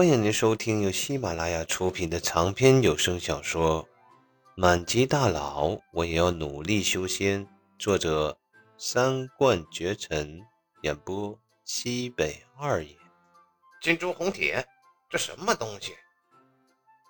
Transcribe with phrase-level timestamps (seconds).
[0.00, 3.84] 欢迎您收听由喜马拉雅出品的长篇有声小说
[4.54, 7.46] 《满级大佬我也要努力修仙》，
[7.78, 8.38] 作者
[8.78, 10.40] 三冠绝尘，
[10.80, 12.96] 演播西北二爷。
[13.82, 14.66] 金珠红铁，
[15.10, 15.92] 这什么东西？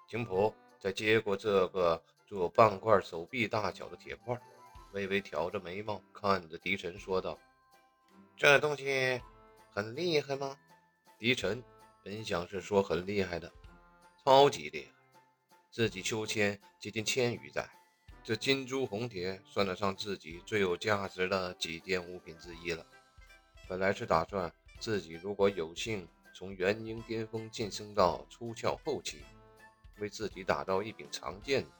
[0.08, 4.36] 景普在接过这个只有半块手臂大小的铁块，
[4.94, 7.38] 微微挑着眉毛看着狄晨说道
[8.36, 9.22] ：“这东西
[9.72, 10.56] 很厉害吗？”
[11.20, 11.62] 狄晨。
[12.02, 13.52] 本想是说很厉害的，
[14.24, 14.92] 超级厉害，
[15.70, 17.68] 自己修千接近千余载，
[18.24, 22.86] 这金珠红铁算得上自己最有价值的几件物品之一了。
[23.68, 29.22] 本来是打算自己如果有幸从元婴巅峰晋升到出窍后期，
[29.98, 31.70] 为自己打造一柄长剑的。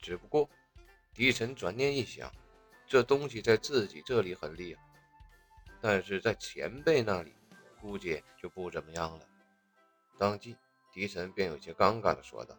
[0.00, 0.48] 只不过，
[1.12, 2.32] 狄晨转念一想，
[2.86, 4.82] 这东西在自己这里很厉害，
[5.80, 7.34] 但是在前辈那里
[7.80, 9.26] 估计就不怎么样了。
[10.18, 10.56] 当即，
[10.92, 12.56] 狄晨便有些尴尬地说道：“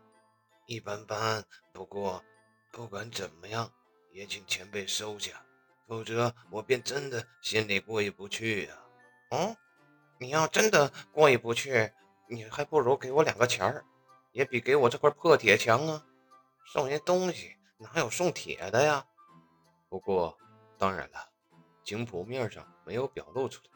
[0.66, 1.44] 一般般，
[1.74, 2.24] 不过
[2.72, 3.70] 不管怎么样，
[4.12, 5.46] 也请前辈收下，
[5.86, 8.76] 否则我便真的心里过意不去呀。
[9.32, 9.58] ”“哦，
[10.20, 11.92] 你要真的过意不去，
[12.30, 13.84] 你还不如给我两个钱儿，
[14.32, 16.06] 也比给我这块破铁强啊！
[16.66, 19.06] 送人东西哪有送铁的呀？”
[19.90, 20.38] 不过，
[20.78, 21.30] 当然了，
[21.84, 23.70] 景普面上没有表露出来，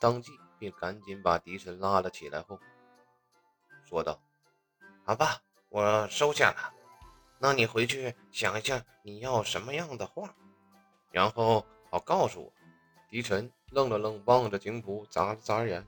[0.00, 2.58] 当即便赶紧把狄晨拉了起来后。
[3.92, 4.18] 说道
[5.04, 6.72] ：“好吧，我收下了。
[7.38, 10.34] 那你回去想一下你要什么样的画，
[11.10, 12.50] 然后好告诉我。”
[13.10, 15.86] 狄晨愣了愣，望着景普，眨了眨眼：“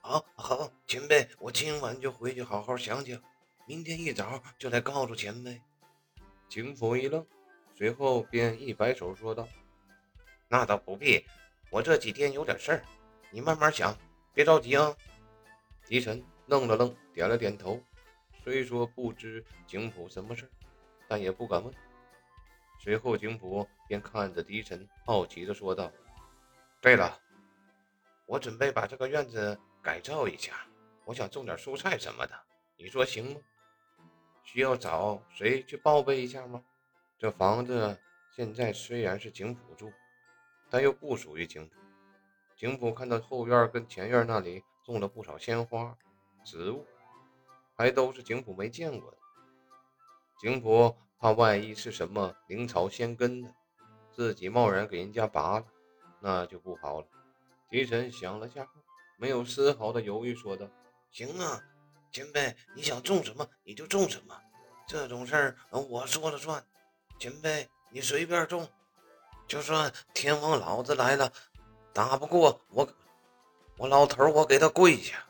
[0.00, 3.22] 好好，前辈，我今晚就回去好好想想，
[3.66, 5.60] 明天一早就来告诉前辈。”
[6.48, 7.26] 景普一愣，
[7.76, 9.46] 随后便一摆手说道
[10.48, 11.26] ：“那倒不必，
[11.68, 12.82] 我这几天有点事儿，
[13.30, 13.94] 你慢慢想，
[14.32, 14.96] 别着急啊。”
[15.86, 16.24] 狄晨。
[16.46, 17.80] 愣了愣，点了点头。
[18.42, 20.50] 虽说不知景普什么事
[21.06, 21.72] 但也不敢问。
[22.80, 25.92] 随后，景普便看着狄晨，好奇地说道
[26.82, 27.20] ：“对了，
[28.26, 30.66] 我准备把这个院子改造一下，
[31.04, 32.34] 我想种点蔬菜什么的，
[32.76, 33.40] 你说行吗？
[34.42, 36.60] 需要找谁去报备一下吗？
[37.16, 37.96] 这房子
[38.34, 39.92] 现在虽然是景普住，
[40.68, 41.74] 但又不属于景普。
[42.56, 45.96] 景普看到后院跟前院那里种了不少鲜花。”
[46.44, 46.86] 植物
[47.74, 49.16] 还都是景普没见过的，
[50.40, 53.54] 景普怕万一是什么灵草仙根的，
[54.12, 55.66] 自己贸然给人家拔了，
[56.20, 57.06] 那就不好了。
[57.70, 58.68] 狄晨想了下，
[59.16, 60.68] 没有丝毫的犹豫，说道
[61.10, 61.62] ：“行啊，
[62.10, 64.38] 前辈，你想种什么你就种什么，
[64.86, 66.62] 这种事儿我说了算。
[67.18, 68.68] 前辈，你随便种，
[69.46, 71.32] 就算天王老子来了，
[71.94, 72.86] 打不过我，
[73.78, 75.24] 我老头我给他跪下。”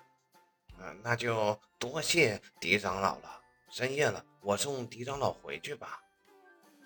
[1.02, 3.40] 那就多谢狄长老了。
[3.70, 6.02] 深夜了，我送狄长老回去吧。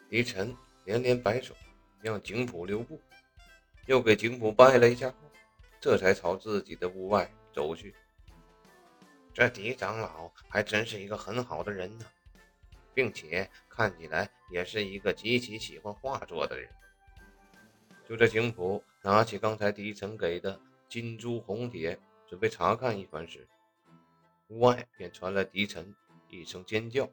[0.08, 1.54] 狄晨连连摆手，
[2.00, 3.00] 让景普留步，
[3.86, 5.16] 又给景普拜了一下后，
[5.80, 7.94] 这才朝自己的屋外走去。
[9.34, 12.06] 这狄长老还真是一个很好的人呢，
[12.94, 16.70] 并且看起来也是一个极其喜欢画作的人。
[18.08, 21.98] 就在景普拿起刚才狄晨给的金珠红铁，
[22.28, 23.46] 准备查看一番时，
[24.48, 25.94] 屋外便传来狄晨
[26.28, 27.08] 一声尖叫。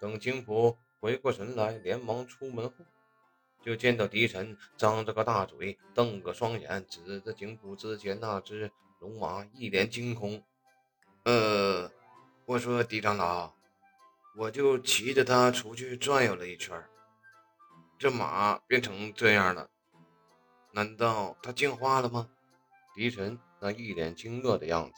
[0.00, 2.84] 等景普回过神来，连忙出门后，
[3.62, 10.42] 就见到狄晨张着个大嘴，瞪个双眼，指着景普之前那只龙马，一脸惊恐
[11.24, 11.90] ：“呃，
[12.46, 13.54] 我说狄长老，
[14.36, 16.84] 我就骑着它出去转悠了一圈，
[17.98, 19.70] 这马变成这样了，
[20.72, 22.28] 难道它进化了吗？”
[22.94, 24.94] 狄晨那一脸惊愕的样子。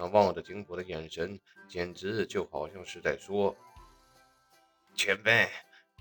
[0.00, 1.36] 那望着景普的眼神，
[1.68, 3.54] 简直就好像是在说
[4.94, 5.48] ：“前辈，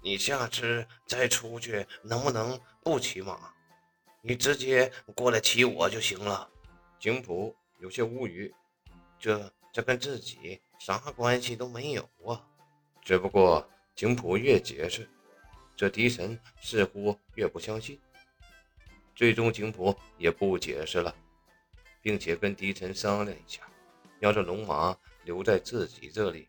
[0.03, 3.52] 你下次再出去能不能不骑马？
[4.22, 6.47] 你直接过来骑我就行了。”
[7.02, 8.53] 景普有些无语，
[9.18, 12.46] 这这跟自己啥关系都没有啊！
[13.02, 15.09] 只不过景普越解释，
[15.76, 18.00] 这狄神似乎越不相信。
[19.16, 21.16] 最终，景普也不解释了，
[22.00, 23.67] 并且跟狄晨商量一下。
[24.19, 26.47] 要这龙马留在自己这里，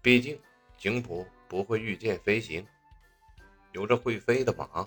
[0.00, 0.40] 毕竟
[0.78, 2.66] 景普不会御剑飞行，
[3.72, 4.86] 有着会飞的马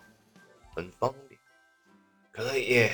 [0.73, 1.39] 很方便。
[2.31, 2.89] 可以，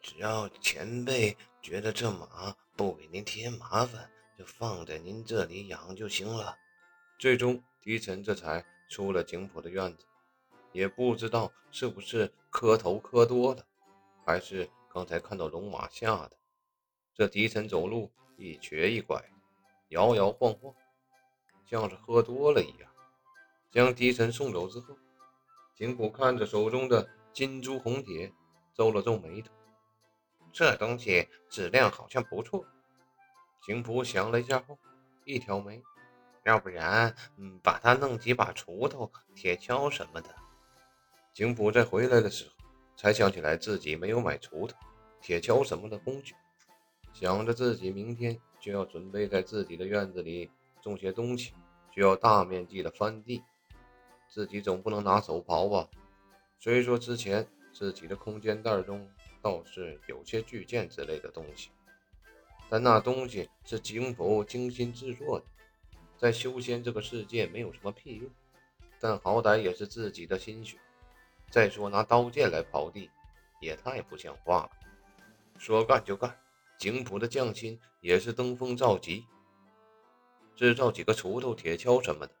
[0.00, 6.56] 只要前辈觉得这马不给您添麻烦，就放在您这里养就行了。
[7.18, 10.04] 最终，狄晨这才出了景普的院子，
[10.72, 13.64] 也不知道是不是磕头磕多了，
[14.26, 16.32] 还是刚才看到龙马吓的。
[17.14, 19.22] 这狄晨走路一瘸一拐，
[19.88, 20.74] 摇摇晃晃，
[21.64, 22.90] 像是喝多了一样。
[23.70, 24.96] 将狄晨送走之后，
[25.74, 28.32] 景普看着手中的金珠红铁，
[28.74, 29.52] 皱了皱眉头。
[30.52, 32.66] 这东西质量好像不错。
[33.62, 34.78] 景普想了一下后，
[35.24, 35.82] 一挑眉，
[36.44, 40.34] 要不然，嗯，把它弄几把锄头、铁锹什么的。
[41.32, 42.52] 景普在回来的时候，
[42.96, 44.76] 才想起来自己没有买锄头、
[45.20, 46.34] 铁锹什么的工具。
[47.22, 50.50] 想着自己明天就要准备在自己的院子里
[50.82, 51.52] 种些东西，
[51.94, 53.40] 需要大面积的翻地，
[54.28, 55.88] 自己总不能拿手刨吧？
[56.58, 59.08] 虽说之前自己的空间袋中
[59.40, 61.70] 倒是有些巨剑之类的东西，
[62.68, 65.46] 但那东西是景府精心制作的，
[66.18, 68.28] 在修仙这个世界没有什么屁用，
[68.98, 70.76] 但好歹也是自己的心血。
[71.48, 73.08] 再说拿刀剑来刨地，
[73.60, 74.70] 也太不像话了。
[75.56, 76.36] 说干就干。
[76.82, 79.24] 景普的匠心也是登峰造极，
[80.56, 82.32] 制造几个锄头、铁锹什么的，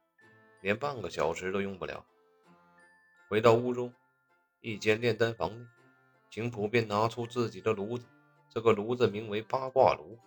[0.62, 2.04] 连半个小时都用不了。
[3.28, 3.94] 回到屋中，
[4.60, 5.64] 一间炼丹房内，
[6.28, 8.04] 景普便拿出自己的炉子。
[8.50, 10.18] 这个炉子名为八卦炉，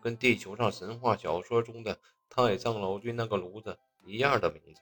[0.00, 1.98] 跟地球上神话小说中的
[2.30, 4.80] 太上老君那个炉子一样的名字，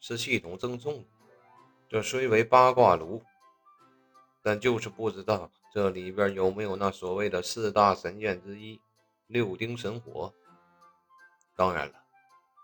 [0.00, 1.08] 是系统赠送的。
[1.88, 3.22] 这虽为八卦炉。
[4.42, 8.80] 但就是不知道这里边有没有那所谓的四大神剑之一
[9.26, 10.32] 六丁神火。
[11.54, 12.02] 当然了，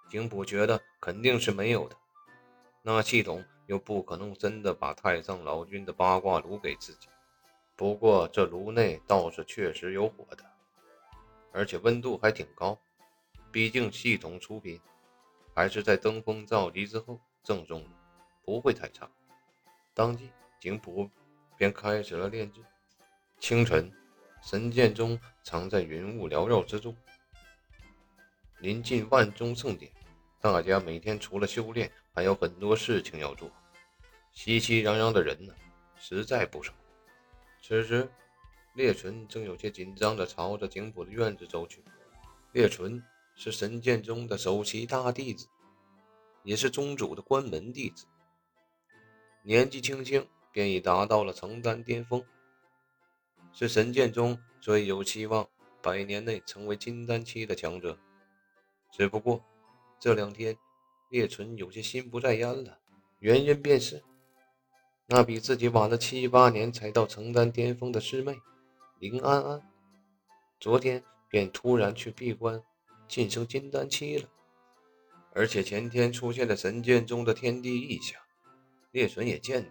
[0.08, 1.96] 景普觉得肯定是没有的。
[2.80, 7.06] 那系统又不可能真的把太上老君的八卦炉给自己。
[7.76, 10.50] 不过这炉内倒是确实有火的，
[11.52, 12.78] 而且温度还挺高。
[13.50, 14.80] 毕竟系统出品
[15.54, 17.90] 还是在登峰造极之后赠送的，
[18.42, 19.06] 不会太差。
[19.92, 21.10] 当即，景普。
[21.58, 22.60] 便开始了炼制。
[23.42, 23.90] 清晨，
[24.40, 26.96] 神剑宗藏在云雾缭绕之中。
[28.60, 29.90] 临近万宗盛典，
[30.40, 33.50] 大家每天除了修炼，还有很多事情要做，
[34.32, 35.52] 熙熙攘攘的人呢，
[35.96, 36.72] 实在不少。
[37.60, 38.08] 此时，
[38.74, 41.82] 列纯正有些紧张地朝着景普的院子走去。
[42.52, 43.02] 列纯
[43.34, 45.48] 是神剑宗的首席大弟子，
[46.44, 48.06] 也是宗主的关门弟子，
[49.42, 50.24] 年纪轻轻。
[50.52, 52.22] 便已达到了成丹巅峰，
[53.52, 55.48] 是神剑中最有期望
[55.82, 57.98] 百年内成为金丹期的强者。
[58.90, 59.44] 只不过
[59.98, 60.56] 这两天，
[61.10, 62.78] 列纯有些心不在焉了。
[63.20, 64.02] 原因便是
[65.06, 68.36] 那比自己晚了七八年才到成丹巅峰的师妹
[68.98, 69.62] 林安安，
[70.58, 72.62] 昨天便突然去闭关
[73.06, 74.28] 晋升金丹期了。
[75.34, 78.20] 而且前天出现的神剑中的天地异象，
[78.90, 79.70] 列纯也见到。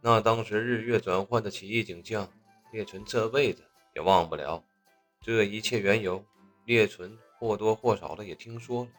[0.00, 2.30] 那当时日月转换的奇异景象，
[2.74, 3.62] 列纯这辈子
[3.94, 4.60] 也忘不了。
[5.20, 6.24] 这一切缘由，
[6.64, 8.90] 列纯或多或少的也听说了。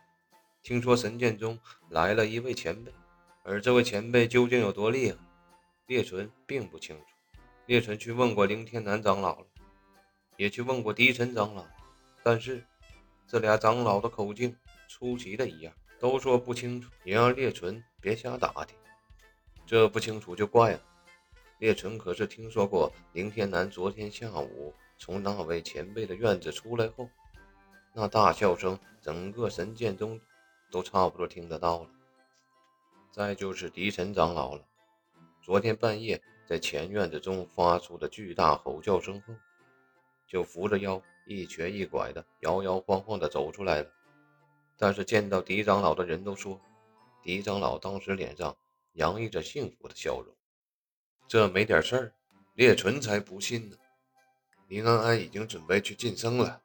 [0.63, 2.94] 听说神剑中来了一位前辈，
[3.44, 5.18] 而这位前辈究竟有多厉害，
[5.88, 7.06] 列纯并不清楚。
[7.66, 9.45] 列纯去问过凌天南长老了，
[10.38, 11.66] 也去问过狄晨长老，
[12.24, 12.66] 但是
[13.28, 14.56] 这俩长老的口径
[14.88, 18.78] 出奇的一样，都说不清楚，也让列纯别瞎打听。
[19.66, 20.81] 这不清楚就怪了。
[21.60, 27.10] 列纯可是听说过，林天南昨天下午从那位前辈的院子出来后，
[27.94, 30.19] 那大笑声，整个神剑宗
[30.69, 31.90] 都差不多听得到了。
[33.09, 34.66] 再就是狄晨长老了，
[35.42, 39.33] 昨天半夜在前院子中发出的巨大吼叫声后，
[40.28, 43.90] 就扶着腰一瘸一拐的摇摇晃晃的走出来了。
[44.78, 46.59] 但是见到狄长老的人都说，
[47.24, 48.54] 狄长老当时脸上
[48.94, 50.35] 洋溢着幸福的笑容。
[51.28, 52.14] 这没点事儿，
[52.54, 53.78] 列纯才不信呢。
[54.68, 56.62] 林安安已经准备去晋升了，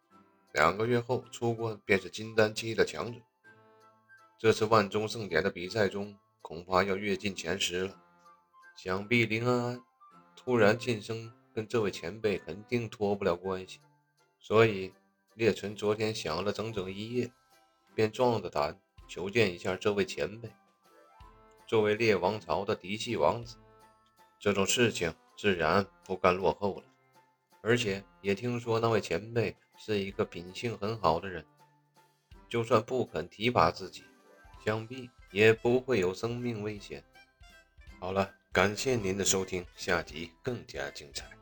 [0.53, 3.19] 两个月后出关便是金丹期的强者。
[4.39, 8.01] 这次万中盛典的比赛中，恐怕要跃进前十了。
[8.77, 9.83] 想必林安安
[10.37, 13.81] 突然晋升，跟这位前辈肯定脱不了关系。
[14.39, 14.93] 所以
[15.35, 17.31] 列纯昨天想了整整一夜，
[17.95, 20.51] 便壮着胆求见一下这位前辈。
[21.67, 23.57] 作为列王朝的嫡系王子。
[24.41, 26.85] 这种事情自然不甘落后了，
[27.61, 31.45] 而且也听说那位前辈是一个品性很好的人，
[32.49, 34.03] 就算不肯提拔自己，
[34.65, 37.05] 想必也不会有生命危险。
[37.99, 41.40] 好了，感谢您的收听，下集更加精彩。